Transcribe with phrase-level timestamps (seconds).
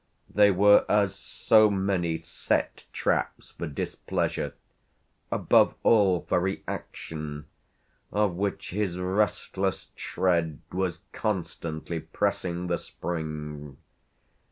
[0.33, 4.55] They were as so many set traps for displeasure,
[5.31, 7.45] above all for reaction,
[8.11, 13.77] of which his restless tread was constantly pressing the spring.